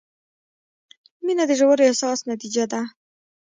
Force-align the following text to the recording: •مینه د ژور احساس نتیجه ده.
•مینه 1.25 1.43
د 1.49 1.51
ژور 1.59 1.77
احساس 1.87 2.19
نتیجه 2.31 2.65
ده. 2.71 2.81